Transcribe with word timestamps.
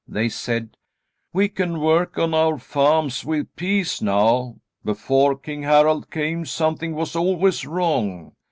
They 0.07 0.29
said: 0.29 0.77
"We 1.31 1.47
can 1.47 1.79
work 1.79 2.17
on 2.17 2.33
our 2.33 2.57
farms 2.57 3.23
with 3.23 3.55
peace 3.55 4.01
now. 4.01 4.55
Before 4.83 5.37
King 5.37 5.61
Harald 5.61 6.09
came, 6.09 6.43
something 6.43 6.95
was 6.95 7.15
always 7.15 7.67
wrong. 7.67 8.33